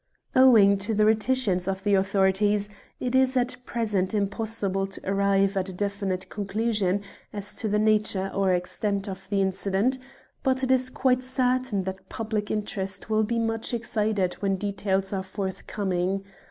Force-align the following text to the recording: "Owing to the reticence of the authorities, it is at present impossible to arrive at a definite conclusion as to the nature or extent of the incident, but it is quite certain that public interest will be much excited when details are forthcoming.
"Owing 0.35 0.79
to 0.79 0.95
the 0.95 1.05
reticence 1.05 1.67
of 1.67 1.83
the 1.83 1.93
authorities, 1.93 2.71
it 2.99 3.13
is 3.13 3.37
at 3.37 3.55
present 3.67 4.15
impossible 4.15 4.87
to 4.87 5.01
arrive 5.07 5.55
at 5.55 5.69
a 5.69 5.73
definite 5.73 6.27
conclusion 6.27 7.03
as 7.31 7.53
to 7.57 7.67
the 7.67 7.77
nature 7.77 8.31
or 8.33 8.51
extent 8.51 9.07
of 9.07 9.29
the 9.29 9.43
incident, 9.43 9.99
but 10.41 10.63
it 10.63 10.71
is 10.71 10.89
quite 10.89 11.23
certain 11.23 11.83
that 11.83 12.09
public 12.09 12.49
interest 12.49 13.11
will 13.11 13.23
be 13.23 13.37
much 13.37 13.75
excited 13.75 14.33
when 14.41 14.55
details 14.55 15.13
are 15.13 15.21
forthcoming. 15.21 16.25